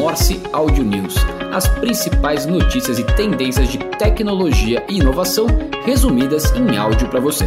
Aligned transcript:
Morse 0.00 0.40
Audio 0.54 0.82
News, 0.82 1.14
as 1.52 1.68
principais 1.78 2.46
notícias 2.46 2.98
e 2.98 3.04
tendências 3.04 3.68
de 3.68 3.76
tecnologia 3.98 4.82
e 4.88 4.96
inovação 4.96 5.46
resumidas 5.84 6.50
em 6.52 6.74
áudio 6.74 7.06
para 7.10 7.20
você. 7.20 7.44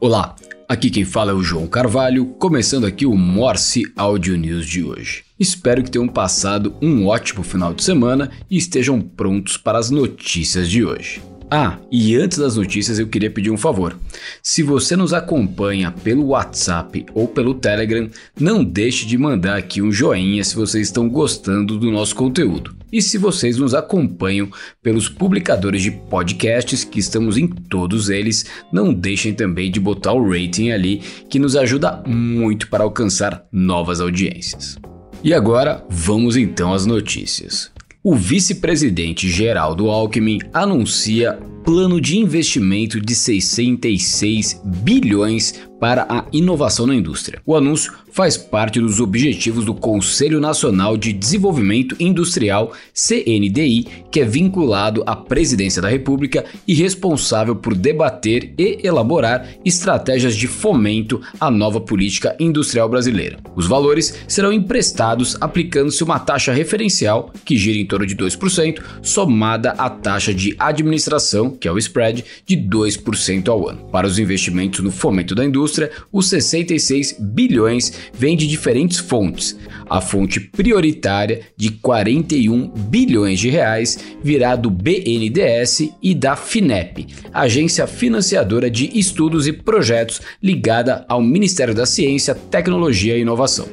Olá, 0.00 0.34
aqui 0.66 0.88
quem 0.88 1.04
fala 1.04 1.32
é 1.32 1.34
o 1.34 1.42
João 1.42 1.66
Carvalho, 1.66 2.24
começando 2.38 2.86
aqui 2.86 3.04
o 3.04 3.14
Morse 3.14 3.82
Audio 3.94 4.38
News 4.38 4.64
de 4.64 4.82
hoje. 4.82 5.24
Espero 5.38 5.82
que 5.82 5.90
tenham 5.90 6.08
passado 6.08 6.74
um 6.80 7.06
ótimo 7.06 7.42
final 7.42 7.74
de 7.74 7.84
semana 7.84 8.30
e 8.50 8.56
estejam 8.56 8.98
prontos 8.98 9.58
para 9.58 9.78
as 9.78 9.90
notícias 9.90 10.70
de 10.70 10.82
hoje. 10.86 11.20
Ah, 11.50 11.78
e 11.90 12.14
antes 12.14 12.36
das 12.36 12.56
notícias 12.56 12.98
eu 12.98 13.06
queria 13.06 13.30
pedir 13.30 13.50
um 13.50 13.56
favor. 13.56 13.96
Se 14.42 14.62
você 14.62 14.94
nos 14.94 15.14
acompanha 15.14 15.90
pelo 15.90 16.28
WhatsApp 16.28 17.06
ou 17.14 17.26
pelo 17.26 17.54
Telegram, 17.54 18.08
não 18.38 18.62
deixe 18.62 19.06
de 19.06 19.16
mandar 19.16 19.56
aqui 19.56 19.80
um 19.80 19.90
joinha 19.90 20.44
se 20.44 20.54
vocês 20.54 20.88
estão 20.88 21.08
gostando 21.08 21.78
do 21.78 21.90
nosso 21.90 22.14
conteúdo. 22.14 22.76
E 22.92 23.00
se 23.00 23.16
vocês 23.16 23.56
nos 23.56 23.74
acompanham 23.74 24.50
pelos 24.82 25.08
publicadores 25.08 25.82
de 25.82 25.90
podcasts, 25.90 26.84
que 26.84 27.00
estamos 27.00 27.38
em 27.38 27.46
todos 27.46 28.10
eles, 28.10 28.44
não 28.70 28.92
deixem 28.92 29.32
também 29.32 29.70
de 29.70 29.80
botar 29.80 30.12
o 30.12 30.30
rating 30.30 30.70
ali, 30.70 31.02
que 31.30 31.38
nos 31.38 31.56
ajuda 31.56 32.02
muito 32.06 32.68
para 32.68 32.84
alcançar 32.84 33.44
novas 33.50 34.00
audiências. 34.00 34.76
E 35.24 35.34
agora, 35.34 35.84
vamos 35.88 36.36
então 36.36 36.72
às 36.72 36.86
notícias. 36.86 37.70
O 38.02 38.14
vice-presidente 38.14 39.28
Geraldo 39.28 39.90
Alckmin 39.90 40.38
anuncia 40.52 41.32
plano 41.64 42.00
de 42.00 42.16
investimento 42.16 43.00
de 43.00 43.12
66 43.12 44.62
bilhões 44.64 45.67
para 45.78 46.06
a 46.08 46.24
inovação 46.32 46.86
na 46.86 46.94
indústria. 46.94 47.40
O 47.46 47.54
anúncio 47.56 47.92
faz 48.10 48.36
parte 48.36 48.80
dos 48.80 49.00
objetivos 49.00 49.64
do 49.64 49.74
Conselho 49.74 50.40
Nacional 50.40 50.96
de 50.96 51.12
Desenvolvimento 51.12 51.94
Industrial, 52.00 52.72
CNDI, 52.92 53.86
que 54.10 54.20
é 54.20 54.24
vinculado 54.24 55.04
à 55.06 55.14
Presidência 55.14 55.80
da 55.80 55.88
República 55.88 56.44
e 56.66 56.74
responsável 56.74 57.54
por 57.54 57.74
debater 57.74 58.52
e 58.58 58.80
elaborar 58.82 59.48
estratégias 59.64 60.34
de 60.34 60.48
fomento 60.48 61.20
à 61.38 61.50
nova 61.50 61.80
política 61.80 62.34
industrial 62.40 62.88
brasileira. 62.88 63.38
Os 63.54 63.66
valores 63.66 64.18
serão 64.26 64.52
emprestados 64.52 65.36
aplicando-se 65.40 66.02
uma 66.02 66.18
taxa 66.18 66.52
referencial 66.52 67.32
que 67.44 67.56
gira 67.56 67.78
em 67.78 67.86
torno 67.86 68.06
de 68.06 68.16
2%, 68.16 68.82
somada 69.02 69.70
à 69.72 69.88
taxa 69.88 70.34
de 70.34 70.56
administração, 70.58 71.50
que 71.50 71.68
é 71.68 71.72
o 71.72 71.78
spread, 71.78 72.24
de 72.44 72.56
2% 72.56 73.48
ao 73.48 73.68
ano. 73.68 73.86
Para 73.92 74.06
os 74.06 74.18
investimentos 74.18 74.80
no 74.80 74.90
fomento 74.90 75.34
da 75.34 75.44
indústria, 75.44 75.67
indústria, 75.68 75.90
os 76.10 76.28
66 76.28 77.16
bilhões 77.20 77.92
vêm 78.12 78.36
de 78.36 78.46
diferentes 78.46 78.98
fontes. 78.98 79.56
A 79.88 80.00
fonte 80.00 80.40
prioritária 80.40 81.42
de 81.56 81.70
41 81.70 82.68
bilhões 82.68 83.38
de 83.38 83.48
reais 83.48 83.98
virá 84.22 84.56
do 84.56 84.70
BNDES 84.70 85.90
e 86.02 86.14
da 86.14 86.36
FINEP, 86.36 87.06
agência 87.32 87.86
financiadora 87.86 88.70
de 88.70 88.98
estudos 88.98 89.46
e 89.46 89.52
projetos 89.52 90.20
ligada 90.42 91.04
ao 91.08 91.22
Ministério 91.22 91.74
da 91.74 91.86
Ciência, 91.86 92.34
Tecnologia 92.34 93.16
e 93.16 93.20
Inovação. 93.20 93.68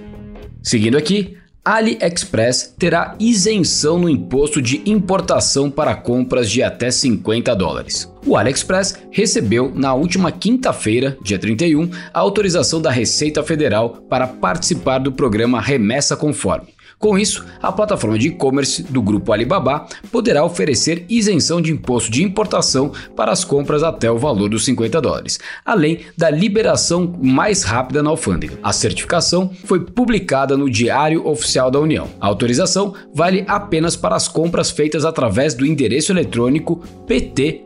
Seguindo 0.62 0.98
aqui, 0.98 1.38
AliExpress 1.66 2.76
terá 2.78 3.16
isenção 3.20 3.98
no 3.98 4.08
imposto 4.08 4.62
de 4.62 4.84
importação 4.86 5.72
para 5.72 5.96
compras 5.96 6.48
de 6.48 6.62
até 6.62 6.92
50 6.92 7.56
dólares. 7.56 8.08
O 8.24 8.38
AliExpress 8.38 9.00
recebeu 9.10 9.72
na 9.74 9.92
última 9.96 10.32
quinta-feira, 10.32 11.18
dia 11.24 11.40
31, 11.40 11.90
a 12.14 12.20
autorização 12.20 12.80
da 12.80 12.92
Receita 12.92 13.42
Federal 13.42 13.98
para 14.08 14.28
participar 14.28 15.00
do 15.00 15.12
programa 15.12 15.60
Remessa 15.60 16.16
Conforme. 16.16 16.75
Com 17.06 17.20
isso, 17.20 17.46
a 17.62 17.72
plataforma 17.72 18.18
de 18.18 18.30
e-commerce 18.30 18.82
do 18.82 19.00
grupo 19.00 19.32
Alibaba 19.32 19.86
poderá 20.12 20.44
oferecer 20.44 21.06
isenção 21.08 21.62
de 21.62 21.72
imposto 21.72 22.10
de 22.10 22.24
importação 22.24 22.92
para 23.16 23.32
as 23.32 23.44
compras 23.44 23.84
até 23.84 24.10
o 24.10 24.18
valor 24.18 24.50
dos 24.50 24.66
50 24.66 25.00
dólares, 25.00 25.40
além 25.64 26.00
da 26.18 26.32
liberação 26.32 27.14
mais 27.22 27.62
rápida 27.62 28.02
na 28.02 28.10
alfândega. 28.10 28.58
A 28.64 28.74
certificação 28.74 29.52
foi 29.66 29.82
publicada 29.82 30.58
no 30.58 30.68
Diário 30.68 31.28
Oficial 31.28 31.70
da 31.70 31.80
União. 31.80 32.10
A 32.20 32.26
autorização 32.26 32.96
vale 33.14 33.46
apenas 33.48 33.96
para 33.96 34.16
as 34.16 34.28
compras 34.28 34.72
feitas 34.72 35.06
através 35.06 35.54
do 35.54 35.64
endereço 35.64 36.12
eletrônico 36.12 36.82
pt 37.06 37.66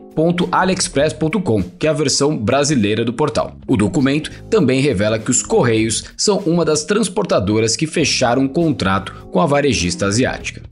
aliexpress.com, 0.50 1.62
que 1.78 1.86
é 1.86 1.90
a 1.90 1.94
versão 1.94 2.36
brasileira 2.36 3.04
do 3.04 3.12
portal. 3.12 3.56
O 3.66 3.76
documento 3.76 4.30
também 4.50 4.80
revela 4.80 5.18
que 5.18 5.30
os 5.30 5.42
Correios 5.42 6.04
são 6.16 6.38
uma 6.38 6.64
das 6.64 6.84
transportadoras 6.84 7.76
que 7.76 7.86
fecharam 7.86 8.42
um 8.42 8.48
contrato 8.48 9.28
com 9.30 9.40
a 9.40 9.46
varejista 9.46 10.06
asiática. 10.06 10.62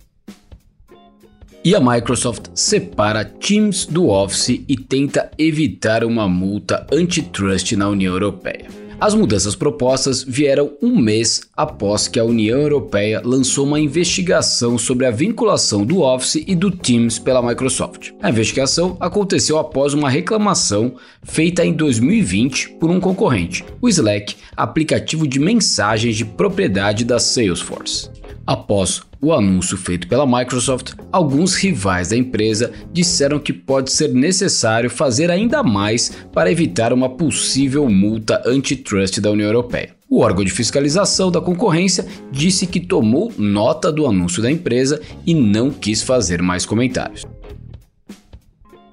E 1.65 1.75
a 1.75 1.81
Microsoft 1.81 2.47
separa 2.55 3.25
Teams 3.25 3.85
do 3.85 4.09
Office 4.09 4.65
e 4.69 4.77
tenta 4.77 5.31
evitar 5.37 6.05
uma 6.05 6.29
multa 6.29 6.87
antitrust 6.93 7.73
na 7.73 7.89
União 7.89 8.15
Europeia. 8.15 8.88
As 9.01 9.15
mudanças 9.15 9.55
propostas 9.55 10.25
vieram 10.25 10.73
um 10.83 10.99
mês 10.99 11.43
após 11.57 12.09
que 12.09 12.19
a 12.19 12.25
União 12.25 12.59
Europeia 12.59 13.23
lançou 13.25 13.65
uma 13.65 13.79
investigação 13.79 14.77
sobre 14.77 15.07
a 15.07 15.11
vinculação 15.13 15.87
do 15.87 16.01
Office 16.01 16.43
e 16.45 16.53
do 16.57 16.69
Teams 16.69 17.17
pela 17.17 17.41
Microsoft. 17.41 18.11
A 18.21 18.29
investigação 18.29 18.97
aconteceu 18.99 19.57
após 19.57 19.95
uma 19.95 20.11
reclamação 20.11 20.97
feita 21.23 21.65
em 21.65 21.73
2020 21.73 22.71
por 22.71 22.91
um 22.91 22.99
concorrente, 22.99 23.65
o 23.81 23.89
Slack, 23.89 24.35
aplicativo 24.57 25.29
de 25.29 25.39
mensagens 25.39 26.17
de 26.17 26.25
propriedade 26.25 27.05
da 27.05 27.21
Salesforce. 27.21 28.11
Após 28.45 29.03
o 29.21 29.33
anúncio 29.33 29.77
feito 29.77 30.07
pela 30.07 30.27
Microsoft, 30.27 30.93
alguns 31.11 31.55
rivais 31.57 32.09
da 32.09 32.17
empresa 32.17 32.73
disseram 32.93 33.39
que 33.39 33.53
pode 33.53 33.91
ser 33.91 34.15
necessário 34.15 34.89
fazer 34.89 35.31
ainda 35.31 35.63
mais 35.63 36.13
para 36.33 36.51
evitar 36.51 36.93
uma 36.93 37.09
possível 37.09 37.89
multa 37.89 38.43
antitrust 38.47 39.21
da 39.21 39.31
União 39.31 39.47
Europeia. 39.47 39.97
O 40.09 40.21
órgão 40.21 40.45
de 40.45 40.53
fiscalização 40.53 41.31
da 41.31 41.41
concorrência 41.41 42.07
disse 42.31 42.67
que 42.67 42.81
tomou 42.81 43.33
nota 43.37 43.93
do 43.93 44.07
anúncio 44.07 44.43
da 44.43 44.51
empresa 44.51 45.01
e 45.27 45.35
não 45.35 45.71
quis 45.71 46.03
fazer 46.03 46.41
mais 46.41 46.65
comentários. 46.65 47.27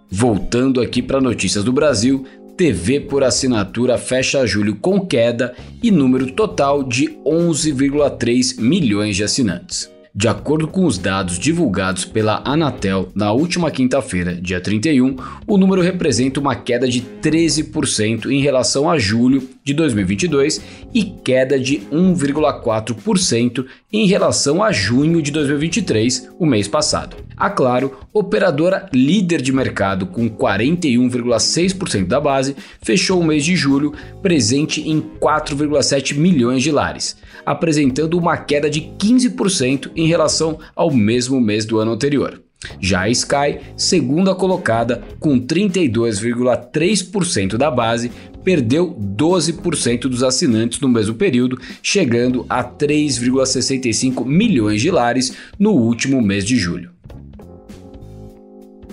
Voltando 0.10 0.82
aqui 0.82 1.02
para 1.02 1.22
notícias 1.22 1.64
do 1.64 1.72
Brasil, 1.72 2.26
TV 2.58 3.02
por 3.02 3.24
assinatura 3.24 3.98
fecha 3.98 4.46
julho 4.46 4.76
com 4.76 5.00
queda 5.06 5.54
e 5.84 5.92
número 5.92 6.32
total 6.32 6.84
de 6.84 7.10
11,3 7.26 8.60
milhões 8.60 9.16
de 9.16 9.24
assinantes. 9.24 9.95
De 10.18 10.30
acordo 10.30 10.66
com 10.66 10.86
os 10.86 10.98
dados 10.98 11.38
divulgados 11.38 12.06
pela 12.06 12.42
Anatel 12.46 13.10
na 13.14 13.34
última 13.34 13.70
quinta-feira, 13.70 14.34
dia 14.34 14.62
31, 14.62 15.18
o 15.46 15.58
número 15.58 15.82
representa 15.82 16.40
uma 16.40 16.56
queda 16.56 16.88
de 16.88 17.02
13% 17.02 18.32
em 18.32 18.40
relação 18.40 18.90
a 18.90 18.98
julho 18.98 19.46
de 19.66 19.74
2022 19.74 20.62
e 20.94 21.04
queda 21.04 21.60
de 21.60 21.80
1,4% 21.92 23.66
em 23.92 24.06
relação 24.06 24.64
a 24.64 24.72
junho 24.72 25.24
de 25.24 25.32
2023, 25.32 26.30
o 26.38 26.46
mês 26.46 26.68
passado. 26.68 27.18
A 27.36 27.50
Claro, 27.50 27.98
operadora 28.14 28.88
líder 28.94 29.42
de 29.42 29.52
mercado 29.52 30.06
com 30.06 30.30
41,6% 30.30 32.06
da 32.06 32.22
base, 32.22 32.56
fechou 32.80 33.20
o 33.20 33.24
mês 33.24 33.44
de 33.44 33.56
julho 33.56 33.94
presente 34.22 34.88
em 34.88 35.02
4,7 35.02 36.16
milhões 36.16 36.62
de 36.62 36.72
lares, 36.72 37.18
apresentando 37.44 38.20
uma 38.20 38.38
queda 38.38 38.70
de 38.70 38.82
15% 38.82 39.92
em 39.96 40.06
relação 40.06 40.60
ao 40.76 40.92
mesmo 40.92 41.42
mês 41.42 41.66
do 41.66 41.80
ano 41.80 41.92
anterior. 41.92 42.45
Já 42.80 43.02
a 43.02 43.10
Sky, 43.10 43.58
segunda 43.76 44.36
colocada, 44.36 45.04
com 45.20 45.40
32,3% 45.40 47.58
da 47.58 47.72
base, 47.72 48.12
perdeu 48.44 48.94
12% 48.94 50.02
dos 50.02 50.22
assinantes 50.22 50.80
no 50.80 50.88
mesmo 50.88 51.16
período, 51.16 51.60
chegando 51.82 52.46
a 52.48 52.64
3,65 52.64 54.24
milhões 54.26 54.80
de 54.82 54.92
lares 54.92 55.36
no 55.58 55.72
último 55.72 56.22
mês 56.22 56.46
de 56.46 56.56
julho. 56.56 56.92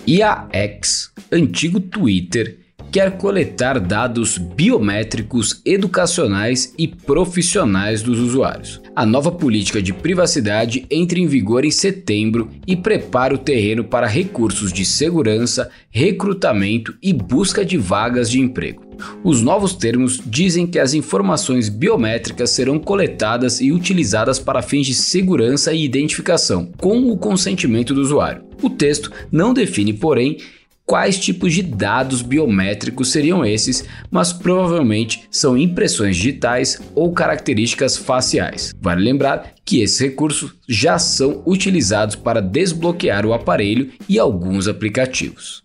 E 0.05 0.21
a 0.21 0.49
X, 0.51 1.13
antigo 1.31 1.79
Twitter, 1.79 2.62
quer 2.93 3.17
coletar 3.17 3.79
dados 3.79 4.37
biométricos 4.37 5.59
educacionais 5.65 6.75
e 6.77 6.87
profissionais 6.87 8.03
dos 8.03 8.19
usuários. 8.19 8.79
A 8.95 9.03
nova 9.03 9.31
política 9.31 9.81
de 9.81 9.91
privacidade 9.91 10.85
entra 10.91 11.17
em 11.17 11.25
vigor 11.25 11.65
em 11.65 11.71
setembro 11.71 12.51
e 12.67 12.75
prepara 12.75 13.33
o 13.33 13.39
terreno 13.39 13.83
para 13.83 14.05
recursos 14.05 14.71
de 14.71 14.85
segurança, 14.85 15.71
recrutamento 15.89 16.93
e 17.01 17.11
busca 17.11 17.65
de 17.65 17.77
vagas 17.77 18.29
de 18.29 18.39
emprego. 18.39 18.83
Os 19.23 19.41
novos 19.41 19.73
termos 19.73 20.21
dizem 20.23 20.67
que 20.67 20.77
as 20.77 20.93
informações 20.93 21.69
biométricas 21.69 22.51
serão 22.51 22.77
coletadas 22.77 23.59
e 23.59 23.71
utilizadas 23.71 24.37
para 24.37 24.61
fins 24.61 24.85
de 24.85 24.93
segurança 24.93 25.73
e 25.73 25.83
identificação, 25.83 26.71
com 26.77 27.09
o 27.09 27.17
consentimento 27.17 27.91
do 27.91 28.01
usuário. 28.01 28.43
O 28.61 28.69
texto 28.69 29.11
não 29.31 29.51
define, 29.51 29.93
porém, 29.93 30.37
quais 30.85 31.17
tipos 31.17 31.53
de 31.53 31.61
dados 31.61 32.21
biométricos 32.21 33.11
seriam 33.11 33.45
esses, 33.45 33.85
mas 34.11 34.33
provavelmente 34.33 35.27
são 35.31 35.57
impressões 35.57 36.17
digitais 36.17 36.81
ou 36.93 37.11
características 37.13 37.97
faciais. 37.97 38.73
Vale 38.81 39.03
lembrar 39.03 39.53
que 39.65 39.81
esses 39.81 39.99
recursos 39.99 40.53
já 40.67 40.99
são 40.99 41.41
utilizados 41.45 42.15
para 42.15 42.41
desbloquear 42.41 43.25
o 43.25 43.33
aparelho 43.33 43.91
e 44.07 44.19
alguns 44.19 44.67
aplicativos. 44.67 45.63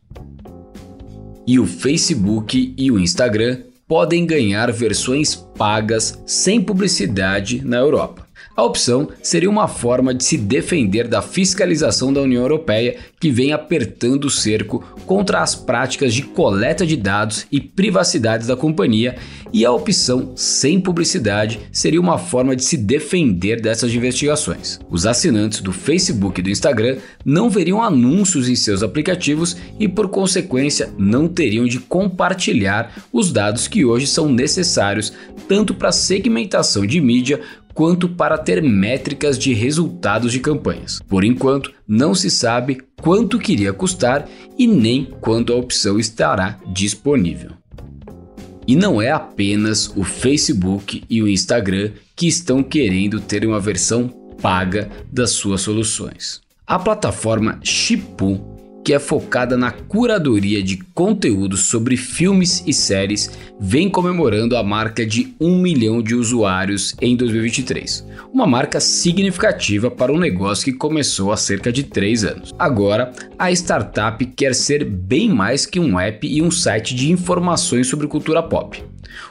E 1.47 1.59
o 1.59 1.67
Facebook 1.67 2.75
e 2.76 2.91
o 2.91 2.99
Instagram 2.99 3.62
podem 3.87 4.26
ganhar 4.26 4.71
versões 4.71 5.35
pagas 5.35 6.23
sem 6.26 6.61
publicidade 6.61 7.64
na 7.64 7.79
Europa. 7.79 8.27
A 8.58 8.64
opção 8.64 9.06
seria 9.22 9.49
uma 9.49 9.69
forma 9.69 10.12
de 10.12 10.25
se 10.25 10.37
defender 10.37 11.06
da 11.06 11.22
fiscalização 11.22 12.12
da 12.12 12.22
União 12.22 12.43
Europeia, 12.43 12.96
que 13.20 13.31
vem 13.31 13.52
apertando 13.52 14.25
o 14.25 14.31
cerco 14.31 14.82
contra 15.06 15.43
as 15.43 15.55
práticas 15.55 16.12
de 16.12 16.22
coleta 16.22 16.84
de 16.84 16.96
dados 16.96 17.46
e 17.52 17.60
privacidade 17.60 18.49
da 18.49 18.56
companhia, 18.56 19.14
e 19.52 19.64
a 19.64 19.70
opção 19.70 20.32
sem 20.34 20.81
publicidade 20.81 21.60
seria 21.70 22.00
uma 22.00 22.19
forma 22.19 22.56
de 22.56 22.64
se 22.64 22.76
defender 22.76 23.60
dessas 23.60 23.94
investigações. 23.94 24.81
Os 24.90 25.06
assinantes 25.06 25.61
do 25.61 25.72
Facebook 25.72 26.40
e 26.40 26.43
do 26.43 26.50
Instagram 26.50 26.96
não 27.25 27.49
veriam 27.49 27.81
anúncios 27.81 28.49
em 28.49 28.56
seus 28.56 28.82
aplicativos 28.82 29.56
e, 29.78 29.87
por 29.87 30.08
consequência, 30.08 30.93
não 30.99 31.28
teriam 31.28 31.64
de 31.64 31.78
compartilhar 31.78 33.04
os 33.12 33.31
dados 33.31 33.69
que 33.69 33.84
hoje 33.84 34.08
são 34.08 34.28
necessários 34.28 35.12
tanto 35.46 35.72
para 35.72 35.93
segmentação 35.93 36.84
de 36.84 37.00
mídia 37.00 37.40
quanto 37.78 38.08
para 38.08 38.36
ter 38.36 38.60
métricas 38.60 39.38
de 39.38 39.54
resultados 39.54 40.32
de 40.32 40.40
campanhas. 40.40 41.00
Por 41.06 41.22
enquanto, 41.22 41.72
não 41.86 42.12
se 42.12 42.28
sabe 42.28 42.80
quanto 43.00 43.38
queria 43.38 43.72
custar 43.72 44.28
e 44.58 44.66
nem 44.66 45.04
quando 45.20 45.52
a 45.52 45.56
opção 45.56 45.96
estará 45.96 46.58
disponível. 46.72 47.52
E 48.66 48.75
não 48.75 49.00
é 49.00 49.12
apenas 49.12 49.92
o 49.94 50.02
Facebook 50.02 51.04
e 51.08 51.22
o 51.22 51.28
Instagram 51.28 51.92
que 52.16 52.26
estão 52.26 52.64
querendo 52.64 53.20
ter 53.20 53.46
uma 53.46 53.60
versão 53.60 54.08
paga 54.42 54.90
das 55.12 55.30
suas 55.30 55.60
soluções. 55.60 56.40
A 56.66 56.80
plataforma 56.80 57.60
Shipu 57.62 58.57
que 58.88 58.94
é 58.94 58.99
focada 58.99 59.55
na 59.55 59.70
curadoria 59.70 60.62
de 60.62 60.79
conteúdos 60.94 61.64
sobre 61.64 61.94
filmes 61.94 62.64
e 62.67 62.73
séries, 62.73 63.31
vem 63.61 63.87
comemorando 63.87 64.56
a 64.56 64.62
marca 64.62 65.05
de 65.05 65.35
1 65.38 65.58
milhão 65.61 66.02
de 66.02 66.14
usuários 66.14 66.96
em 66.99 67.14
2023. 67.14 68.06
Uma 68.32 68.46
marca 68.46 68.81
significativa 68.81 69.90
para 69.90 70.11
um 70.11 70.19
negócio 70.19 70.64
que 70.64 70.73
começou 70.73 71.31
há 71.31 71.37
cerca 71.37 71.70
de 71.70 71.82
3 71.82 72.25
anos. 72.25 72.55
Agora, 72.58 73.12
a 73.38 73.52
startup 73.52 74.25
quer 74.25 74.55
ser 74.55 74.87
bem 74.87 75.29
mais 75.29 75.67
que 75.67 75.79
um 75.79 76.00
app 76.00 76.26
e 76.26 76.40
um 76.40 76.50
site 76.50 76.94
de 76.94 77.12
informações 77.12 77.88
sobre 77.88 78.06
cultura 78.06 78.43
pop. 78.43 78.82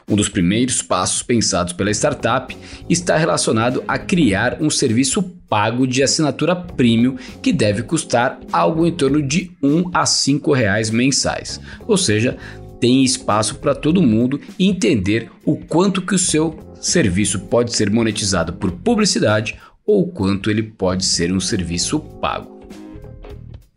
Um 0.08 0.16
dos 0.16 0.30
primeiros 0.30 0.84
passos 0.84 1.24
pensados 1.24 1.74
pela 1.74 1.90
startup 1.90 2.56
está 2.88 3.18
relacionado 3.18 3.84
a 3.88 3.98
criar 3.98 4.58
um 4.62 4.70
serviço 4.70 5.24
pago 5.50 5.88
de 5.88 6.04
assinatura 6.04 6.56
premium 6.56 7.16
que 7.42 7.54
deve 7.54 7.84
custar 7.84 8.40
algo 8.52 8.86
em 8.86 8.92
torno 8.92 9.22
de 9.22 9.52
1 9.62 9.92
a 9.94 10.06
5 10.06 10.54
reais 10.54 10.90
mensais. 10.90 11.60
Ou 11.88 11.98
seja, 11.98 12.38
tem 12.80 13.04
espaço 13.04 13.56
para 13.56 13.76
todo 13.76 14.02
mundo 14.02 14.40
entender 14.60 15.32
o 15.46 15.58
quanto 15.58 16.02
que 16.02 16.16
o 16.16 16.20
seu 16.20 16.58
serviço 16.80 17.40
pode 17.42 17.76
ser 17.76 17.90
monetizado 17.90 18.54
por 18.54 18.72
publicidade 18.72 19.58
ou 19.86 20.08
quanto 20.08 20.52
ele 20.52 20.64
pode 20.64 21.06
ser 21.06 21.32
um 21.32 21.40
serviço 21.40 22.00
pago. 22.00 22.58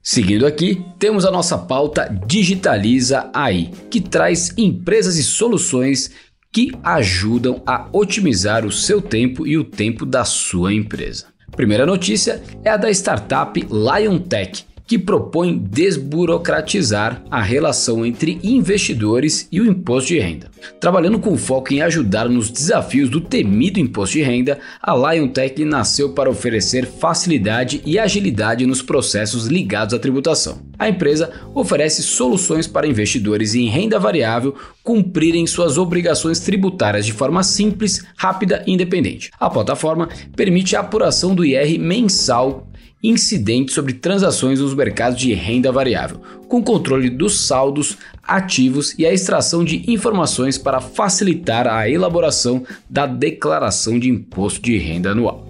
Seguindo 0.03 0.47
aqui, 0.47 0.83
temos 0.99 1.25
a 1.25 1.31
nossa 1.31 1.57
pauta 1.57 2.09
Digitaliza 2.27 3.31
AI, 3.33 3.71
que 3.91 4.01
traz 4.01 4.53
empresas 4.57 5.17
e 5.17 5.23
soluções 5.23 6.11
que 6.53 6.73
ajudam 6.83 7.63
a 7.65 7.89
otimizar 7.93 8.67
o 8.67 8.73
seu 8.73 9.01
tempo 9.01 9.47
e 9.47 9.57
o 9.57 9.63
tempo 9.63 10.05
da 10.05 10.25
sua 10.25 10.73
empresa. 10.73 11.30
Primeira 11.57 11.85
notícia 11.85 12.43
é 12.65 12.71
a 12.71 12.77
da 12.77 12.91
startup 12.91 13.61
LionTech, 13.71 14.65
que 14.91 14.99
propõe 14.99 15.57
desburocratizar 15.57 17.23
a 17.31 17.41
relação 17.41 18.05
entre 18.05 18.41
investidores 18.43 19.47
e 19.53 19.61
o 19.61 19.65
imposto 19.65 20.09
de 20.09 20.19
renda. 20.19 20.51
Trabalhando 20.81 21.21
com 21.21 21.39
foco 21.39 21.73
em 21.73 21.81
ajudar 21.81 22.29
nos 22.29 22.51
desafios 22.51 23.09
do 23.09 23.21
temido 23.21 23.79
imposto 23.79 24.19
de 24.19 24.25
renda, 24.25 24.59
a 24.83 24.93
LionTech 24.93 25.65
nasceu 25.65 26.13
para 26.13 26.29
oferecer 26.29 26.87
facilidade 26.87 27.81
e 27.87 28.01
agilidade 28.01 28.67
nos 28.67 28.83
processos 28.83 29.47
ligados 29.47 29.95
à 29.95 29.99
tributação. 30.01 30.59
A 30.77 30.89
empresa 30.89 31.31
oferece 31.55 32.03
soluções 32.03 32.67
para 32.67 32.89
investidores 32.89 33.55
em 33.55 33.69
renda 33.69 33.97
variável 33.97 34.57
cumprirem 34.83 35.47
suas 35.47 35.79
obrigações 35.79 36.41
tributárias 36.41 37.07
de 37.07 37.13
forma 37.13 37.45
simples, 37.45 38.05
rápida 38.17 38.65
e 38.67 38.73
independente. 38.73 39.31
A 39.39 39.49
plataforma 39.49 40.09
permite 40.35 40.75
a 40.75 40.81
apuração 40.81 41.33
do 41.33 41.45
IR 41.45 41.79
mensal 41.79 42.67
incidentes 43.03 43.75
sobre 43.75 43.95
transações 43.95 44.61
nos 44.61 44.75
mercados 44.75 45.19
de 45.19 45.33
renda 45.33 45.73
variável, 45.73 46.21
com 46.49 46.63
controle 46.63 47.09
dos 47.09 47.47
saldos 47.47 47.97
ativos 48.23 48.95
e 48.99 49.07
a 49.07 49.13
extração 49.13 49.65
de 49.65 49.91
informações 49.91 50.59
para 50.59 50.81
facilitar 50.81 51.67
a 51.67 51.89
elaboração 51.89 52.65
da 52.89 53.07
declaração 53.07 53.99
de 53.99 54.11
imposto 54.11 54.61
de 54.61 54.77
renda 54.77 55.11
anual. 55.11 55.47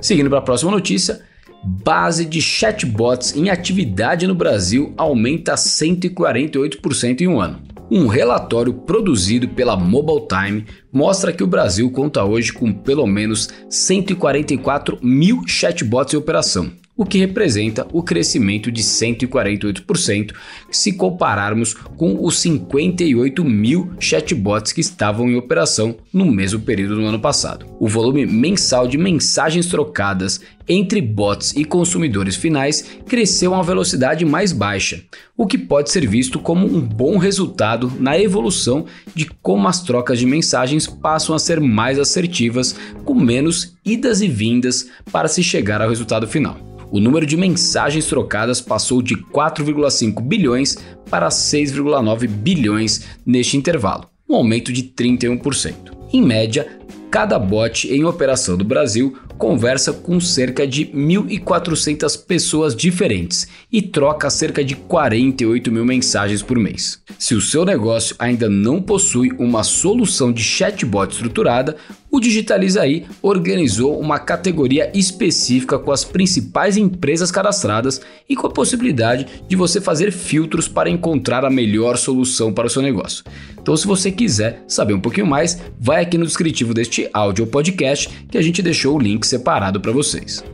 Seguindo 0.00 0.28
para 0.28 0.38
a 0.38 0.42
próxima 0.42 0.70
notícia, 0.70 1.22
base 1.62 2.24
de 2.24 2.40
chatbots 2.40 3.34
em 3.34 3.48
atividade 3.48 4.26
no 4.26 4.34
Brasil 4.34 4.92
aumenta 4.96 5.54
148% 5.54 7.22
em 7.22 7.28
um 7.28 7.40
ano. 7.40 7.73
Um 7.90 8.06
relatório 8.06 8.72
produzido 8.72 9.48
pela 9.48 9.76
Mobile 9.76 10.26
Time 10.26 10.64
mostra 10.90 11.32
que 11.32 11.44
o 11.44 11.46
Brasil 11.46 11.90
conta 11.90 12.24
hoje 12.24 12.52
com 12.52 12.72
pelo 12.72 13.06
menos 13.06 13.48
144 13.68 14.98
mil 15.02 15.42
chatbots 15.46 16.14
em 16.14 16.16
operação, 16.16 16.72
o 16.96 17.04
que 17.04 17.18
representa 17.18 17.86
o 17.92 18.02
crescimento 18.02 18.70
de 18.70 18.82
148% 18.82 20.32
se 20.70 20.92
compararmos 20.92 21.74
com 21.74 22.24
os 22.24 22.38
58 22.38 23.44
mil 23.44 23.92
chatbots 23.98 24.72
que 24.72 24.80
estavam 24.80 25.28
em 25.28 25.36
operação 25.36 25.96
no 26.12 26.26
mesmo 26.26 26.60
período 26.60 26.96
do 26.96 27.06
ano 27.06 27.18
passado. 27.18 27.66
O 27.80 27.88
volume 27.88 28.24
mensal 28.26 28.86
de 28.86 28.96
mensagens 28.96 29.66
trocadas 29.66 30.40
entre 30.68 31.00
bots 31.00 31.52
e 31.56 31.64
consumidores 31.64 32.36
finais 32.36 32.84
cresceu 33.06 33.52
a 33.52 33.58
uma 33.58 33.64
velocidade 33.64 34.24
mais 34.24 34.52
baixa, 34.52 35.02
o 35.36 35.46
que 35.46 35.58
pode 35.58 35.90
ser 35.90 36.06
visto 36.06 36.38
como 36.38 36.66
um 36.66 36.80
bom 36.80 37.18
resultado 37.18 37.92
na 37.98 38.18
evolução 38.18 38.86
de 39.14 39.26
como 39.42 39.68
as 39.68 39.82
trocas 39.82 40.18
de 40.18 40.26
mensagens 40.26 40.86
passam 40.86 41.34
a 41.34 41.38
ser 41.38 41.60
mais 41.60 41.98
assertivas, 41.98 42.74
com 43.04 43.14
menos 43.14 43.76
idas 43.84 44.22
e 44.22 44.28
vindas 44.28 44.88
para 45.12 45.28
se 45.28 45.42
chegar 45.42 45.82
ao 45.82 45.90
resultado 45.90 46.26
final. 46.26 46.73
O 46.90 47.00
número 47.00 47.26
de 47.26 47.36
mensagens 47.36 48.06
trocadas 48.06 48.60
passou 48.60 49.02
de 49.02 49.16
4,5 49.16 50.20
bilhões 50.20 50.76
para 51.10 51.28
6,9 51.28 52.26
bilhões 52.26 53.04
neste 53.24 53.56
intervalo, 53.56 54.08
um 54.28 54.36
aumento 54.36 54.72
de 54.72 54.82
31%. 54.82 55.74
Em 56.12 56.22
média, 56.22 56.78
cada 57.10 57.38
bot 57.38 57.88
em 57.92 58.04
operação 58.04 58.56
do 58.56 58.64
Brasil 58.64 59.16
conversa 59.38 59.92
com 59.92 60.20
cerca 60.20 60.66
de 60.66 60.86
1.400 60.86 62.24
pessoas 62.24 62.74
diferentes 62.74 63.48
e 63.70 63.82
troca 63.82 64.30
cerca 64.30 64.64
de 64.64 64.74
48 64.74 65.70
mil 65.72 65.84
mensagens 65.84 66.42
por 66.42 66.58
mês. 66.58 67.02
Se 67.18 67.34
o 67.34 67.40
seu 67.40 67.64
negócio 67.64 68.16
ainda 68.18 68.48
não 68.48 68.80
possui 68.80 69.30
uma 69.38 69.62
solução 69.62 70.32
de 70.32 70.42
chatbot 70.42 71.12
estruturada, 71.12 71.76
o 72.14 72.20
Digitalizaí 72.20 73.06
organizou 73.20 73.98
uma 73.98 74.20
categoria 74.20 74.88
específica 74.94 75.80
com 75.80 75.90
as 75.90 76.04
principais 76.04 76.76
empresas 76.76 77.28
cadastradas 77.28 78.00
e 78.28 78.36
com 78.36 78.46
a 78.46 78.52
possibilidade 78.52 79.26
de 79.48 79.56
você 79.56 79.80
fazer 79.80 80.12
filtros 80.12 80.68
para 80.68 80.88
encontrar 80.88 81.44
a 81.44 81.50
melhor 81.50 81.98
solução 81.98 82.52
para 82.52 82.68
o 82.68 82.70
seu 82.70 82.80
negócio. 82.80 83.24
Então, 83.60 83.76
se 83.76 83.84
você 83.84 84.12
quiser 84.12 84.62
saber 84.68 84.94
um 84.94 85.00
pouquinho 85.00 85.26
mais, 85.26 85.60
vai 85.76 86.02
aqui 86.02 86.16
no 86.16 86.24
descritivo 86.24 86.72
deste 86.72 87.10
áudio 87.12 87.48
podcast 87.48 88.08
que 88.30 88.38
a 88.38 88.42
gente 88.42 88.62
deixou 88.62 88.94
o 88.94 89.00
link 89.00 89.26
separado 89.26 89.80
para 89.80 89.90
vocês. 89.90 90.44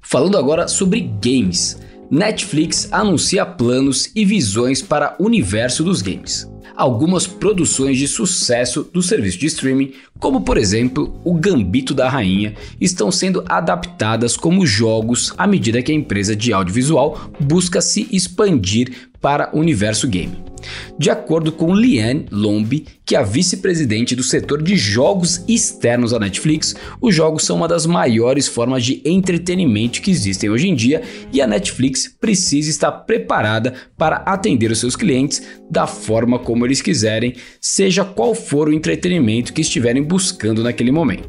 Falando 0.00 0.38
agora 0.38 0.68
sobre 0.68 1.00
games. 1.20 1.80
Netflix 2.08 2.88
anuncia 2.92 3.44
planos 3.44 4.12
e 4.14 4.24
visões 4.24 4.82
para 4.82 5.16
o 5.18 5.26
universo 5.26 5.82
dos 5.82 6.00
games. 6.00 6.48
Algumas 6.76 7.26
produções 7.26 7.98
de 7.98 8.06
sucesso 8.06 8.88
do 8.92 9.02
serviço 9.02 9.38
de 9.38 9.46
streaming, 9.46 9.92
como 10.18 10.42
por 10.42 10.56
exemplo 10.56 11.20
O 11.24 11.34
Gambito 11.34 11.94
da 11.94 12.08
Rainha, 12.08 12.54
estão 12.80 13.10
sendo 13.10 13.44
adaptadas 13.48 14.36
como 14.36 14.66
jogos 14.66 15.32
à 15.36 15.46
medida 15.46 15.82
que 15.82 15.92
a 15.92 15.94
empresa 15.94 16.36
de 16.36 16.52
audiovisual 16.52 17.30
busca 17.40 17.80
se 17.80 18.08
expandir 18.10 19.10
para 19.20 19.50
o 19.52 19.58
universo 19.58 20.08
game. 20.08 20.50
De 20.98 21.10
acordo 21.10 21.50
com 21.50 21.74
Liane 21.74 22.26
Lombi, 22.30 22.86
que 23.04 23.16
é 23.16 23.24
vice-presidente 23.24 24.14
do 24.14 24.22
setor 24.22 24.62
de 24.62 24.76
jogos 24.76 25.42
externos 25.48 26.12
da 26.12 26.18
Netflix, 26.18 26.76
os 27.00 27.14
jogos 27.14 27.44
são 27.44 27.56
uma 27.56 27.66
das 27.66 27.86
maiores 27.86 28.46
formas 28.46 28.84
de 28.84 29.00
entretenimento 29.04 30.00
que 30.00 30.10
existem 30.10 30.50
hoje 30.50 30.68
em 30.68 30.74
dia 30.74 31.02
e 31.32 31.40
a 31.40 31.46
Netflix 31.46 32.08
precisa 32.20 32.70
estar 32.70 32.92
preparada 32.92 33.74
para 33.96 34.16
atender 34.18 34.70
os 34.70 34.78
seus 34.78 34.96
clientes 34.96 35.42
da 35.70 35.86
forma 35.86 36.38
como 36.38 36.59
eles 36.64 36.82
quiserem, 36.82 37.34
seja 37.60 38.04
qual 38.04 38.34
for 38.34 38.68
o 38.68 38.72
entretenimento 38.72 39.52
que 39.52 39.60
estiverem 39.60 40.02
buscando 40.02 40.62
naquele 40.62 40.92
momento. 40.92 41.28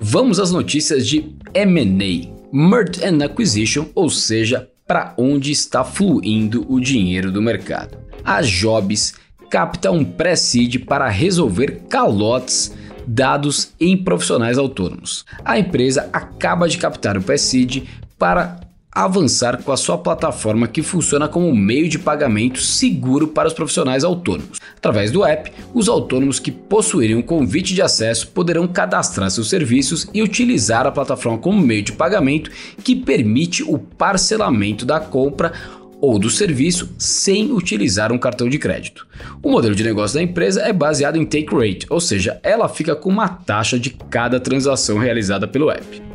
Vamos 0.00 0.38
às 0.38 0.50
notícias 0.50 1.06
de 1.06 1.34
M&A, 1.54 2.28
Merge 2.52 3.04
and 3.04 3.24
Acquisition, 3.24 3.86
ou 3.94 4.10
seja, 4.10 4.68
para 4.86 5.14
onde 5.16 5.50
está 5.50 5.82
fluindo 5.82 6.66
o 6.68 6.78
dinheiro 6.78 7.32
do 7.32 7.40
mercado. 7.40 7.96
A 8.24 8.42
Jobs 8.42 9.14
capta 9.50 9.90
um 9.90 10.04
pré-seed 10.04 10.84
para 10.84 11.08
resolver 11.08 11.82
calotes 11.88 12.74
dados 13.06 13.72
em 13.78 13.96
profissionais 13.96 14.58
autônomos. 14.58 15.24
A 15.44 15.58
empresa 15.58 16.08
acaba 16.12 16.68
de 16.68 16.78
captar 16.78 17.16
o 17.16 17.22
pré-seed 17.22 17.84
para 18.18 18.60
avançar 18.94 19.62
com 19.62 19.72
a 19.72 19.76
sua 19.76 19.98
plataforma 19.98 20.68
que 20.68 20.82
funciona 20.82 21.26
como 21.26 21.54
meio 21.54 21.88
de 21.88 21.98
pagamento 21.98 22.60
seguro 22.60 23.26
para 23.26 23.48
os 23.48 23.54
profissionais 23.54 24.04
autônomos. 24.04 24.60
Através 24.76 25.10
do 25.10 25.24
app, 25.24 25.50
os 25.72 25.88
autônomos 25.88 26.38
que 26.38 26.52
possuírem 26.52 27.16
um 27.16 27.22
convite 27.22 27.74
de 27.74 27.82
acesso 27.82 28.28
poderão 28.28 28.68
cadastrar 28.68 29.30
seus 29.30 29.48
serviços 29.48 30.06
e 30.14 30.22
utilizar 30.22 30.86
a 30.86 30.92
plataforma 30.92 31.38
como 31.38 31.60
meio 31.60 31.82
de 31.82 31.92
pagamento 31.92 32.50
que 32.84 32.94
permite 32.94 33.64
o 33.64 33.78
parcelamento 33.78 34.86
da 34.86 35.00
compra 35.00 35.52
ou 36.00 36.18
do 36.18 36.28
serviço 36.28 36.94
sem 36.98 37.50
utilizar 37.50 38.12
um 38.12 38.18
cartão 38.18 38.48
de 38.48 38.58
crédito. 38.58 39.06
O 39.42 39.50
modelo 39.50 39.74
de 39.74 39.82
negócio 39.82 40.16
da 40.16 40.22
empresa 40.22 40.60
é 40.60 40.72
baseado 40.72 41.16
em 41.16 41.24
take 41.24 41.54
rate, 41.54 41.86
ou 41.88 41.98
seja, 41.98 42.38
ela 42.42 42.68
fica 42.68 42.94
com 42.94 43.08
uma 43.08 43.26
taxa 43.26 43.78
de 43.78 43.90
cada 43.90 44.38
transação 44.38 44.98
realizada 44.98 45.48
pelo 45.48 45.70
app. 45.70 46.13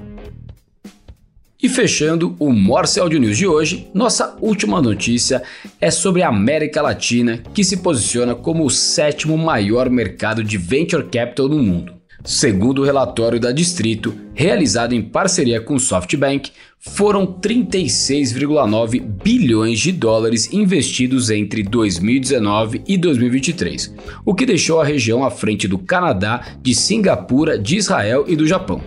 E 1.62 1.68
fechando 1.68 2.38
o 2.40 2.54
Morse 2.54 3.02
Audio 3.02 3.20
News 3.20 3.38
de 3.38 3.46
hoje, 3.46 3.90
nossa 3.94 4.38
última 4.40 4.82
notícia 4.82 5.44
é 5.82 5.92
sobre 5.92 6.24
a 6.24 6.30
América 6.30 6.82
Latina, 6.82 7.44
que 7.54 7.66
se 7.66 7.76
posiciona 7.76 8.34
como 8.34 8.66
o 8.66 8.70
sétimo 8.70 9.38
maior 9.38 9.90
mercado 9.90 10.42
de 10.42 10.58
venture 10.58 11.04
capital 11.10 11.50
no 11.50 11.62
mundo. 11.62 11.96
Segundo 12.24 12.82
o 12.82 12.86
relatório 12.86 13.42
da 13.42 13.52
Distrito, 13.52 14.16
realizado 14.34 14.94
em 14.94 15.02
parceria 15.02 15.60
com 15.60 15.74
o 15.74 15.80
SoftBank, 15.82 16.50
foram 16.80 17.28
36,9 17.28 19.02
bilhões 19.02 19.80
de 19.80 19.92
dólares 19.92 20.52
investidos 20.54 21.30
entre 21.30 21.62
2019 21.62 22.82
e 22.88 22.98
2023, 22.98 23.94
o 24.26 24.34
que 24.34 24.46
deixou 24.46 24.80
a 24.80 24.86
região 24.86 25.24
à 25.24 25.30
frente 25.30 25.68
do 25.68 25.78
Canadá, 25.78 26.42
de 26.62 26.74
Singapura, 26.74 27.60
de 27.60 27.76
Israel 27.76 28.24
e 28.28 28.36
do 28.36 28.48
Japão. 28.48 28.82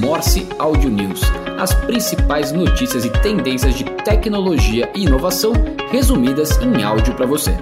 Morse 0.00 0.46
Audio 0.58 0.90
News. 0.90 1.20
As 1.58 1.72
principais 1.72 2.50
notícias 2.50 3.04
e 3.04 3.10
tendências 3.10 3.76
de 3.76 3.84
tecnologia 3.84 4.90
e 4.94 5.04
inovação 5.04 5.52
resumidas 5.92 6.58
em 6.58 6.82
áudio 6.82 7.14
para 7.14 7.24
você. 7.24 7.52